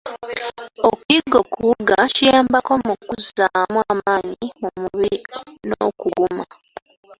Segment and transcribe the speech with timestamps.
[0.89, 5.19] Okuyiga okuwuga kiyambako mu kuzzaamu amaanyi mu mubiri
[5.67, 6.45] n'okuguma.